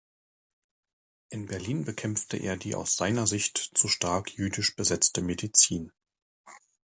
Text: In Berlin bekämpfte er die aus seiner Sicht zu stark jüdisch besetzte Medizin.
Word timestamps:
In 1.29 1.45
Berlin 1.45 1.85
bekämpfte 1.85 2.35
er 2.37 2.57
die 2.57 2.73
aus 2.73 2.95
seiner 2.95 3.27
Sicht 3.27 3.59
zu 3.75 3.87
stark 3.87 4.35
jüdisch 4.35 4.75
besetzte 4.75 5.21
Medizin. 5.21 5.91